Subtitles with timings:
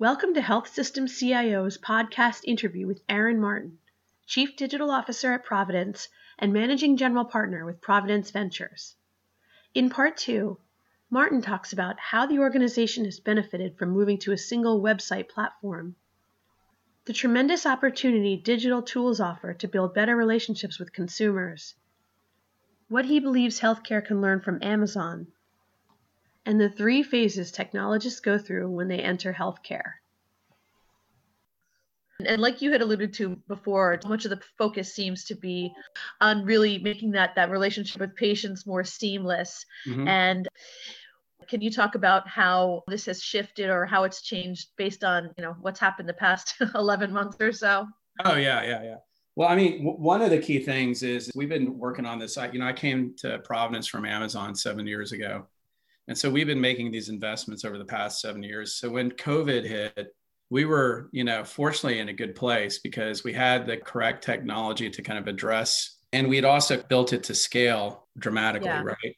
[0.00, 3.76] Welcome to Health System CIO's podcast interview with Aaron Martin,
[4.24, 8.96] Chief Digital Officer at Providence and Managing General Partner with Providence Ventures.
[9.74, 10.56] In part two,
[11.10, 15.96] Martin talks about how the organization has benefited from moving to a single website platform,
[17.04, 21.74] the tremendous opportunity digital tools offer to build better relationships with consumers,
[22.88, 25.26] what he believes healthcare can learn from Amazon,
[26.50, 29.92] and the three phases technologists go through when they enter healthcare.
[32.26, 35.72] And like you had alluded to before, much of the focus seems to be
[36.20, 39.64] on really making that that relationship with patients more seamless.
[39.86, 40.08] Mm-hmm.
[40.08, 40.48] And
[41.46, 45.44] can you talk about how this has shifted or how it's changed based on you
[45.44, 47.86] know what's happened the past 11 months or so?
[48.24, 48.96] Oh yeah, yeah, yeah.
[49.36, 52.36] Well, I mean, w- one of the key things is we've been working on this.
[52.36, 55.46] I, you know, I came to Providence from Amazon seven years ago,
[56.10, 58.74] and so we've been making these investments over the past seven years.
[58.74, 60.12] So when COVID hit,
[60.50, 64.90] we were, you know, fortunately in a good place because we had the correct technology
[64.90, 68.82] to kind of address, and we had also built it to scale dramatically, yeah.
[68.82, 69.16] right?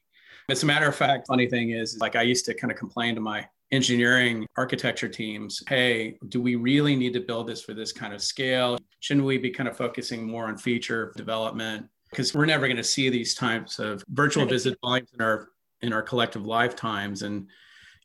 [0.50, 3.14] As a matter of fact, funny thing is, like I used to kind of complain
[3.14, 7.90] to my engineering architecture teams hey do we really need to build this for this
[7.90, 12.44] kind of scale shouldn't we be kind of focusing more on feature development because we're
[12.44, 15.48] never going to see these types of virtual visit volumes in our
[15.82, 17.22] in our collective lifetimes.
[17.22, 17.48] And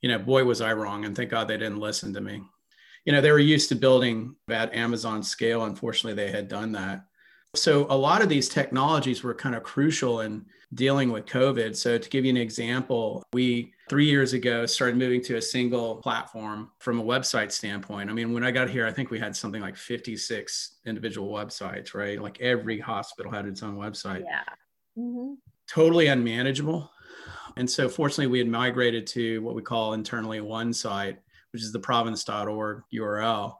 [0.01, 2.41] you know boy was i wrong and thank god they didn't listen to me.
[3.05, 5.63] You know they were used to building at amazon scale.
[5.63, 7.05] Unfortunately they had done that.
[7.55, 11.75] So a lot of these technologies were kind of crucial in dealing with covid.
[11.75, 15.95] So to give you an example we three years ago started moving to a single
[15.95, 18.09] platform from a website standpoint.
[18.09, 21.93] I mean when i got here i think we had something like 56 individual websites
[21.93, 22.21] right?
[22.21, 24.23] Like every hospital had its own website.
[24.25, 24.43] Yeah.
[24.99, 25.33] Mm-hmm.
[25.67, 26.89] totally unmanageable
[27.57, 31.19] and so fortunately we had migrated to what we call internally one site
[31.51, 33.55] which is the providence.org url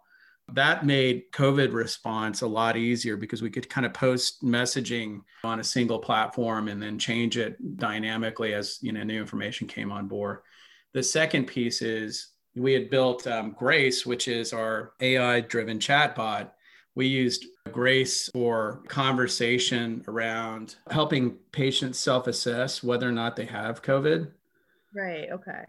[0.53, 5.59] that made covid response a lot easier because we could kind of post messaging on
[5.59, 10.07] a single platform and then change it dynamically as you know new information came on
[10.07, 10.39] board.
[10.93, 16.52] The second piece is we had built um, grace which is our ai driven chatbot.
[16.95, 24.32] We used grace for conversation around helping patients self-assess whether or not they have covid.
[24.94, 25.66] Right okay.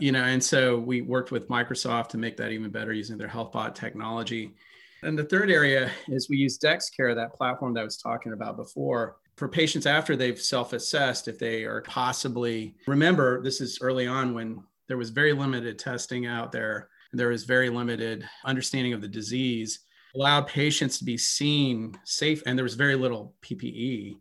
[0.00, 3.28] You know, and so we worked with Microsoft to make that even better using their
[3.28, 4.54] HealthBot technology.
[5.02, 8.56] And the third area is we use DexCare, that platform that I was talking about
[8.56, 14.32] before, for patients after they've self-assessed if they are possibly remember this is early on
[14.34, 16.88] when there was very limited testing out there.
[17.12, 19.80] There was very limited understanding of the disease
[20.14, 24.16] allowed patients to be seen safe and there was very little ppe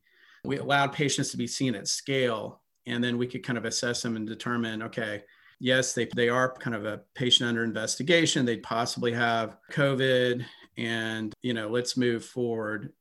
[0.45, 4.01] we allowed patients to be seen at scale and then we could kind of assess
[4.01, 5.23] them and determine okay
[5.63, 8.45] yes, they, they are kind of a patient under investigation.
[8.45, 10.45] They possibly have COVID
[10.77, 12.91] and, you know, let's move forward.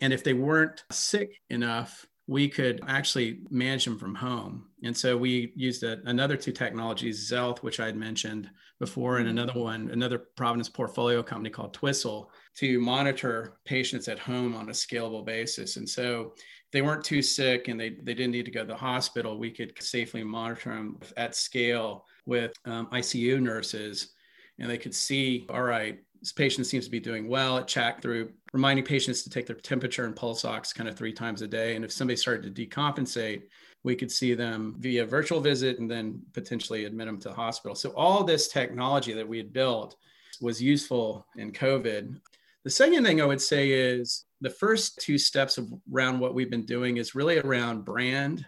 [0.00, 4.66] And if they weren't sick enough, we could actually manage them from home.
[4.82, 8.48] And so we used a, another two technologies, Xealth, which I had mentioned
[8.80, 14.54] before, and another one, another Providence portfolio company called Twistle to monitor patients at home
[14.54, 15.76] on a scalable basis.
[15.76, 16.32] And so
[16.72, 19.50] they weren't too sick and they, they didn't need to go to the hospital, we
[19.50, 24.14] could safely monitor them at scale with um, ICU nurses.
[24.58, 28.00] And they could see, all right, this patient seems to be doing well at chat
[28.00, 31.46] through reminding patients to take their temperature and pulse ox kind of three times a
[31.46, 31.76] day.
[31.76, 33.42] And if somebody started to decompensate,
[33.82, 37.74] we could see them via virtual visit and then potentially admit them to the hospital.
[37.74, 39.96] So all this technology that we had built
[40.40, 42.18] was useful in COVID.
[42.64, 45.58] The second thing I would say is the first two steps
[45.92, 48.46] around what we've been doing is really around brand.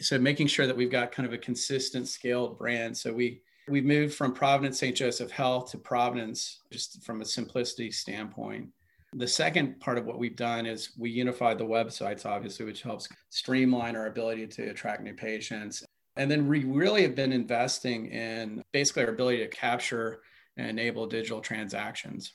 [0.00, 2.96] So making sure that we've got kind of a consistent scaled brand.
[2.96, 4.96] So we we've moved from Providence St.
[4.96, 8.68] Joseph Health to Providence just from a simplicity standpoint.
[9.14, 13.08] The second part of what we've done is we unified the websites, obviously, which helps
[13.30, 15.84] streamline our ability to attract new patients.
[16.16, 20.20] And then we really have been investing in basically our ability to capture
[20.56, 22.32] and enable digital transactions.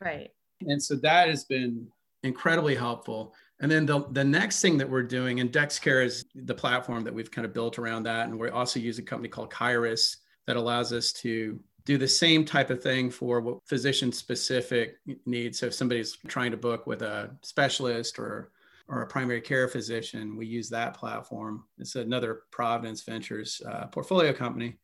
[0.00, 0.30] Right.
[0.62, 1.86] And so that has been
[2.22, 3.34] incredibly helpful.
[3.60, 7.14] And then the, the next thing that we're doing, and DexCare is the platform that
[7.14, 8.28] we've kind of built around that.
[8.28, 10.16] And we also use a company called Kyruus
[10.46, 14.96] that allows us to do the same type of thing for what physician specific
[15.26, 15.58] needs.
[15.58, 18.52] So if somebody's trying to book with a specialist or
[18.88, 21.64] or a primary care physician, we use that platform.
[21.78, 24.76] It's another Providence Ventures uh, portfolio company.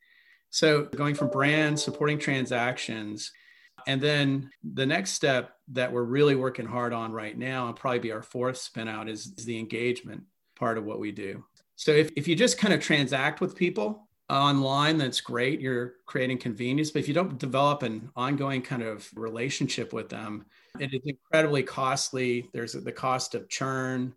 [0.50, 3.32] So going from brand supporting transactions
[3.87, 8.00] and then the next step that we're really working hard on right now, and probably
[8.00, 10.22] be our fourth spin out, is, is the engagement
[10.56, 11.44] part of what we do.
[11.76, 15.60] So if, if you just kind of transact with people, online, that's great.
[15.60, 16.90] You're creating convenience.
[16.90, 20.44] But if you don't develop an ongoing kind of relationship with them,
[20.78, 22.48] it is incredibly costly.
[22.52, 24.14] There's the cost of churn.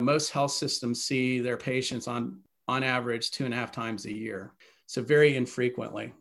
[0.00, 4.12] Most health systems see their patients on, on average two and a half times a
[4.12, 4.52] year.
[4.86, 6.12] So very infrequently.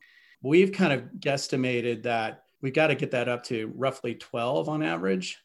[0.42, 4.84] We've kind of guesstimated that we've got to get that up to roughly 12 on
[4.84, 5.44] average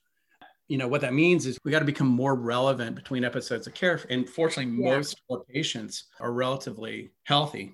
[0.68, 3.74] you know what that means is we got to become more relevant between episodes of
[3.74, 4.96] care and fortunately yeah.
[4.96, 5.20] most
[5.52, 7.72] patients are relatively healthy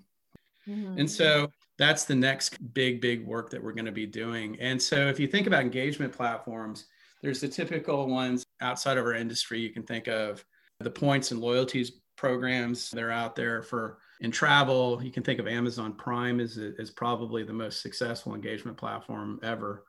[0.68, 0.98] mm-hmm.
[0.98, 4.56] and so that's the next big big work that we're going to be doing.
[4.60, 6.86] And so if you think about engagement platforms
[7.22, 10.44] there's the typical ones outside of our industry you can think of.
[10.80, 15.40] The points and loyalties programs that are out there for in travel you can think
[15.40, 19.84] of amazon prime as, is probably the most successful engagement platform ever.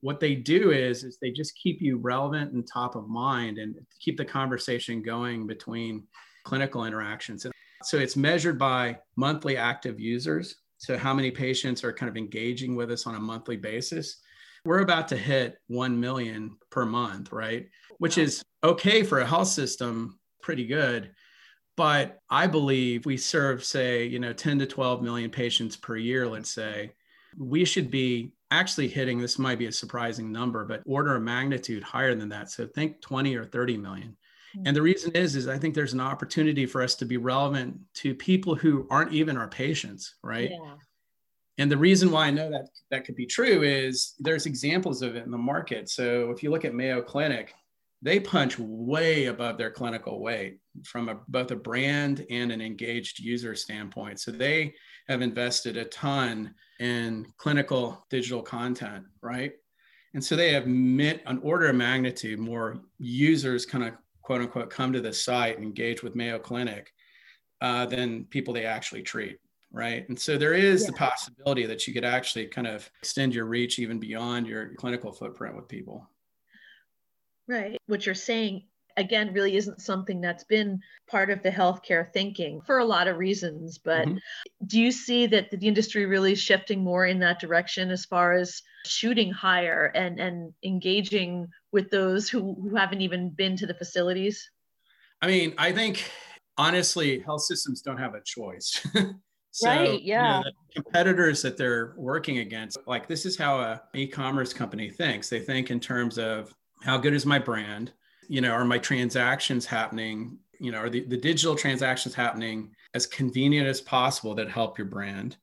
[0.00, 3.76] What they do is is they just keep you relevant and top of mind and
[4.00, 6.04] keep the conversation going between
[6.44, 7.44] clinical interactions.
[7.44, 10.56] and so it's measured by monthly active users.
[10.78, 14.18] So how many patients are kind of engaging with us on a monthly basis?
[14.64, 17.68] We're about to hit 1 million per month right?
[17.98, 21.12] Which is okay for a health system pretty good.
[21.76, 26.26] But i believe we serve say you know 10 to 12 million patients per year
[26.26, 26.92] let's say.
[27.38, 31.82] We should be actually hitting this might be a surprising number but order of magnitude
[31.82, 32.50] higher than that.
[32.50, 34.16] So think 20 or 30 million.
[34.54, 34.84] And the mm-hmm.
[34.84, 38.54] reason is is i think there's an opportunity for us to be relevant to people
[38.54, 40.74] who aren't even our patients right yeah.
[41.58, 45.16] and the reason why i know that that could be true is there's examples of
[45.16, 47.54] it in the market so if you look at mayo clinic
[48.02, 53.18] they punch way above their clinical weight from a, both a brand and an engaged
[53.18, 54.72] user standpoint so they
[55.10, 59.52] have invested a ton in clinical digital content, right?
[60.14, 63.94] And so they have met an order of magnitude more users kind of
[64.30, 66.92] quote unquote come to the site and engage with Mayo Clinic
[67.60, 69.40] uh, than people they actually treat,
[69.72, 70.08] right?
[70.08, 70.86] And so there is yeah.
[70.86, 75.10] the possibility that you could actually kind of extend your reach even beyond your clinical
[75.10, 76.08] footprint with people.
[77.48, 77.76] Right.
[77.88, 78.62] What you're saying
[78.96, 83.18] again really isn't something that's been part of the healthcare thinking for a lot of
[83.18, 84.16] reasons but mm-hmm.
[84.66, 88.32] do you see that the industry really is shifting more in that direction as far
[88.32, 93.74] as shooting higher and and engaging with those who, who haven't even been to the
[93.74, 94.50] facilities
[95.22, 96.10] i mean i think
[96.58, 98.86] honestly health systems don't have a choice
[99.52, 100.00] So, right.
[100.00, 100.38] Yeah.
[100.38, 105.28] You know, competitors that they're working against, like this is how a e-commerce company thinks.
[105.28, 106.54] They think in terms of
[106.84, 107.92] how good is my brand?
[108.30, 113.04] you know, are my transactions happening, you know, are the, the digital transactions happening as
[113.04, 115.36] convenient as possible that help your brand?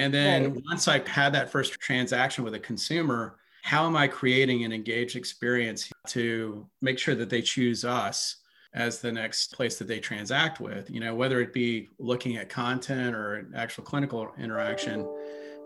[0.00, 0.62] And then right.
[0.70, 5.14] once I've had that first transaction with a consumer, how am I creating an engaged
[5.14, 8.36] experience to make sure that they choose us
[8.72, 10.90] as the next place that they transact with?
[10.90, 15.06] You know, whether it be looking at content or an actual clinical interaction.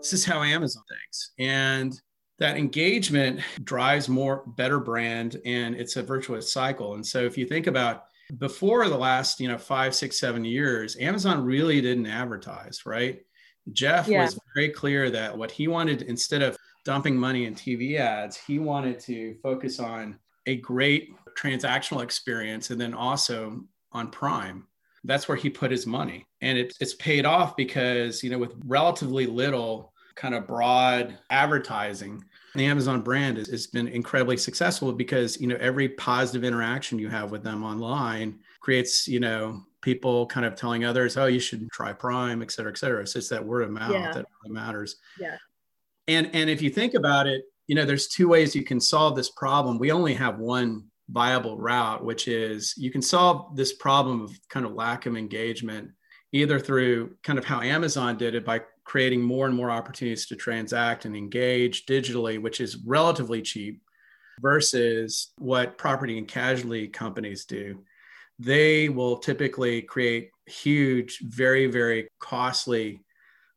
[0.01, 1.31] This is how Amazon thinks.
[1.39, 1.97] And
[2.37, 7.45] that engagement drives more better brand and it's a virtuous cycle and so if you
[7.45, 8.07] think about
[8.39, 13.21] before the last you know five six seven years amazon really didn't advertise right
[13.73, 14.23] jeff yeah.
[14.23, 18.59] was very clear that what he wanted instead of dumping money in tv ads he
[18.59, 24.67] wanted to focus on a great transactional experience and then also on prime
[25.03, 28.53] that's where he put his money and it, it's paid off because you know with
[28.65, 32.23] relatively little kind of broad advertising.
[32.55, 37.09] The Amazon brand has, has been incredibly successful because you know every positive interaction you
[37.09, 41.69] have with them online creates you know people kind of telling others, oh, you should
[41.71, 43.05] try Prime, et cetera, et cetera.
[43.05, 44.11] So it's that word of mouth yeah.
[44.11, 44.97] that really matters.
[45.19, 45.37] Yeah.
[46.07, 49.15] And and if you think about it, you know, there's two ways you can solve
[49.15, 49.77] this problem.
[49.77, 54.65] We only have one viable route, which is you can solve this problem of kind
[54.65, 55.91] of lack of engagement
[56.31, 60.35] either through kind of how Amazon did it by creating more and more opportunities to
[60.35, 63.81] transact and engage digitally, which is relatively cheap,
[64.41, 67.83] versus what property and casualty companies do.
[68.39, 73.01] They will typically create huge, very, very costly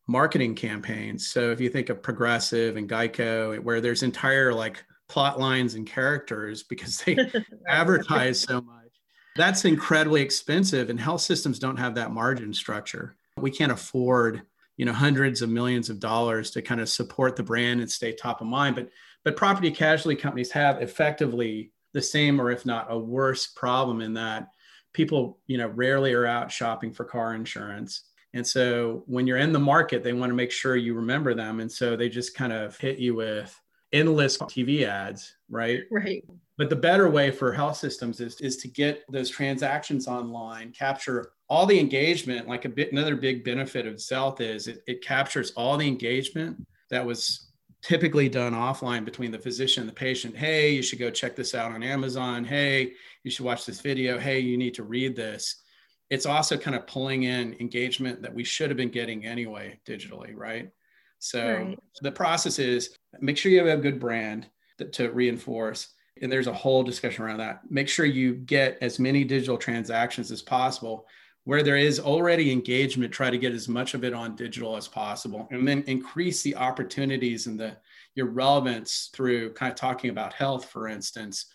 [0.07, 1.29] marketing campaigns.
[1.29, 5.87] So if you think of Progressive and Geico, where there's entire like plot lines and
[5.87, 7.17] characters because they
[7.69, 8.89] advertise so much,
[9.37, 10.91] that's incredibly expensive.
[10.91, 13.17] And health systems don't have that margin structure.
[13.37, 14.43] We can't afford
[14.79, 18.13] you know hundreds of millions of dollars to kind of support the brand and stay
[18.13, 18.89] top of mind but
[19.25, 24.15] but property casualty companies have effectively the same or if not a worse problem in
[24.15, 24.49] that
[24.93, 28.05] people you know rarely are out shopping for car insurance
[28.35, 31.61] and so when you're in the market they want to make sure you remember them
[31.61, 33.59] and so they just kind of hit you with
[33.93, 35.83] endless TV ads, right?
[35.91, 36.25] Right.
[36.57, 41.31] But the better way for health systems is, is to get those transactions online, capture
[41.49, 42.49] all the engagement.
[42.49, 46.67] Like a bit, another big benefit of Xealth is it, it captures all the engagement
[46.91, 47.48] that was
[47.83, 50.37] typically done offline between the physician and the patient.
[50.37, 52.45] Hey, you should go check this out on Amazon.
[52.45, 52.93] Hey,
[53.23, 54.19] you should watch this video.
[54.19, 55.63] Hey, you need to read this.
[56.11, 60.35] It's also kind of pulling in engagement that we should have been getting anyway digitally,
[60.35, 60.71] right?
[61.19, 61.79] So right.
[62.01, 64.47] the process is make sure you have a good brand
[64.79, 65.89] that, to reinforce.
[66.21, 67.61] And there's a whole discussion around that.
[67.71, 71.07] Make sure you get as many digital transactions as possible.
[71.49, 74.87] Where there is already engagement, try to get as much of it on digital as
[74.87, 77.75] possible, and then increase the opportunities and the
[78.15, 81.47] your relevance through kind of talking about health, for instance,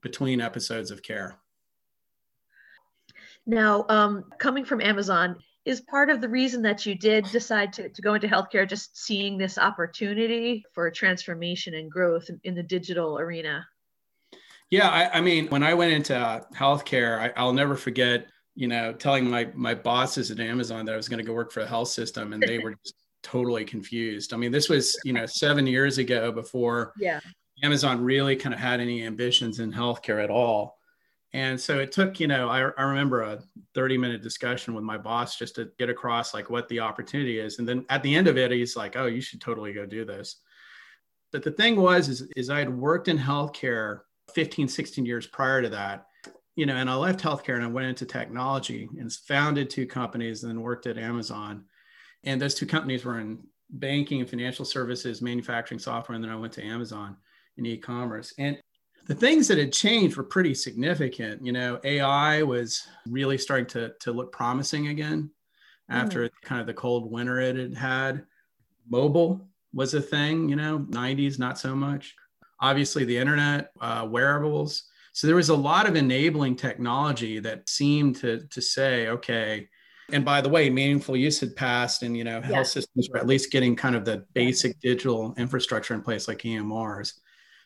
[0.00, 1.36] between episodes of care.
[3.44, 7.90] Now, um, coming from Amazon, is part of the reason that you did decide to,
[7.90, 12.62] to go into healthcare just seeing this opportunity for transformation and growth in, in the
[12.62, 13.68] digital arena?
[14.70, 18.92] Yeah, I, I, mean, when I went into healthcare, I, will never forget, you know,
[18.92, 21.66] telling my my bosses at Amazon that I was going to go work for a
[21.66, 24.34] health system, and they were just totally confused.
[24.34, 27.20] I mean, this was you know seven years ago before yeah.
[27.62, 30.78] Amazon really kind of had any ambitions in healthcare at all.
[31.34, 33.42] And so it took, you know, I, I remember a
[33.74, 37.58] 30 minute discussion with my boss just to get across like what the opportunity is.
[37.58, 40.04] And then at the end of it, he's like, oh, you should totally go do
[40.04, 40.36] this.
[41.30, 44.00] But the thing was, is, is I had worked in healthcare
[44.34, 46.06] 15, 16 years prior to that,
[46.54, 50.42] you know, and I left healthcare and I went into technology and founded two companies
[50.42, 51.64] and then worked at Amazon.
[52.24, 56.14] And those two companies were in banking and financial services, manufacturing software.
[56.14, 57.16] And then I went to Amazon
[57.56, 58.34] in e-commerce.
[58.38, 58.58] And
[59.06, 61.44] the things that had changed were pretty significant.
[61.44, 65.30] You know, AI was really starting to, to look promising again
[65.88, 66.30] after mm.
[66.42, 68.24] kind of the cold winter it had had.
[68.88, 72.14] Mobile was a thing, you know, 90s, not so much.
[72.60, 74.84] Obviously, the internet, uh, wearables.
[75.12, 79.68] So there was a lot of enabling technology that seemed to, to say, okay,
[80.10, 83.26] and by the way, meaningful use had passed, and you know, health systems were at
[83.26, 87.14] least getting kind of the basic digital infrastructure in place, like EMRs.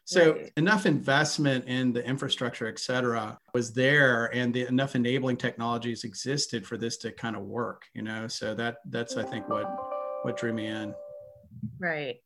[0.04, 0.52] So right.
[0.56, 6.64] enough investment in the infrastructure, et cetera, was there, and the, enough enabling technologies existed
[6.64, 7.86] for this to kind of work.
[7.94, 9.66] You know, so that that's I think what
[10.22, 10.94] what drew me in.
[11.80, 12.20] Right,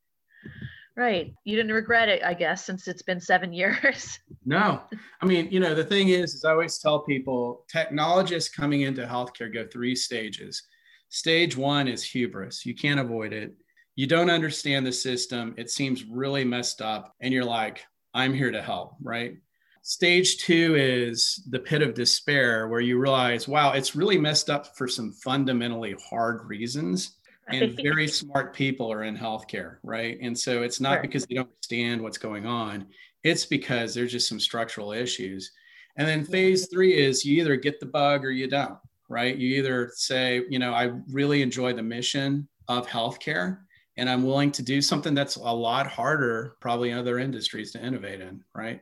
[0.97, 1.35] right.
[1.45, 4.19] You didn't regret it, I guess, since it's been seven years.
[4.45, 4.81] no,
[5.21, 9.07] I mean, you know, the thing is, is I always tell people, technologists coming into
[9.07, 10.63] healthcare go three stages.
[11.09, 12.65] Stage one is hubris.
[12.65, 13.55] You can't avoid it
[14.01, 15.55] you don't understand the system.
[15.59, 17.15] It seems really messed up.
[17.21, 19.35] And you're like, I'm here to help, right?
[19.83, 24.75] Stage two is the pit of despair, where you realize, wow, it's really messed up
[24.75, 27.19] for some fundamentally hard reasons.
[27.53, 30.19] And very smart people are in healthcare, right?
[30.21, 32.87] And so it's not because they don't understand what's going on,
[33.23, 35.53] it's because there's just some structural issues.
[35.97, 38.79] And then phase three is you either get the bug or you don't,
[39.09, 39.37] right?
[39.37, 43.59] You either say, you know, I really enjoy the mission of healthcare
[43.97, 47.85] and I'm willing to do something that's a lot harder, probably in other industries to
[47.85, 48.81] innovate in, right?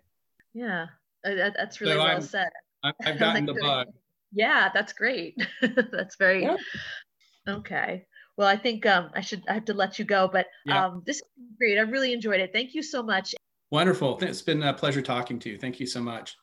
[0.54, 0.87] Yeah,
[1.25, 2.50] uh, that's really so well I'm, said.
[2.84, 3.88] I've gotten the bug.
[4.32, 5.37] Yeah, that's great.
[5.92, 6.56] that's very yeah.
[7.48, 8.06] okay.
[8.38, 10.87] Well, I think um, I should I have to let you go, but yeah.
[10.87, 11.23] um, this is
[11.59, 11.76] great.
[11.76, 12.52] I really enjoyed it.
[12.52, 13.35] Thank you so much.
[13.71, 14.16] Wonderful.
[14.23, 15.59] It's been a pleasure talking to you.
[15.59, 16.37] Thank you so much.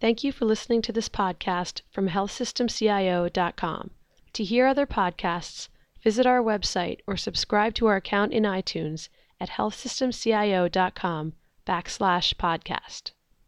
[0.00, 3.90] Thank you for listening to this podcast from healthsystemcio.com.
[4.32, 5.68] To hear other podcasts,
[6.02, 11.32] visit our website or subscribe to our account in iTunes at healthsystemcio.com
[11.66, 13.10] backslash podcast.